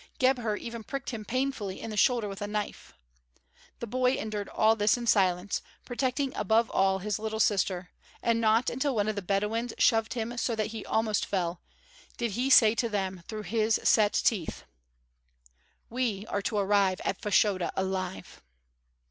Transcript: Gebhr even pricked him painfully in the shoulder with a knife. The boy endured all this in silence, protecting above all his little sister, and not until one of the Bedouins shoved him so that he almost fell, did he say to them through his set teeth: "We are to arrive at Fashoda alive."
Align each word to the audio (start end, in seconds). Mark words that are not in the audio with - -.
Gebhr 0.17 0.55
even 0.55 0.83
pricked 0.83 1.11
him 1.11 1.23
painfully 1.23 1.79
in 1.79 1.91
the 1.91 1.95
shoulder 1.95 2.27
with 2.27 2.41
a 2.41 2.47
knife. 2.47 2.91
The 3.77 3.85
boy 3.85 4.13
endured 4.13 4.49
all 4.49 4.75
this 4.75 4.97
in 4.97 5.05
silence, 5.05 5.61
protecting 5.85 6.35
above 6.35 6.71
all 6.71 6.97
his 6.97 7.19
little 7.19 7.39
sister, 7.39 7.91
and 8.23 8.41
not 8.41 8.71
until 8.71 8.95
one 8.95 9.07
of 9.07 9.15
the 9.15 9.21
Bedouins 9.21 9.73
shoved 9.77 10.15
him 10.15 10.35
so 10.39 10.55
that 10.55 10.71
he 10.73 10.83
almost 10.87 11.27
fell, 11.27 11.61
did 12.17 12.31
he 12.31 12.49
say 12.49 12.73
to 12.73 12.89
them 12.89 13.21
through 13.27 13.43
his 13.43 13.79
set 13.83 14.13
teeth: 14.13 14.63
"We 15.87 16.25
are 16.29 16.41
to 16.41 16.57
arrive 16.57 16.99
at 17.05 17.21
Fashoda 17.21 17.71
alive." 17.75 18.41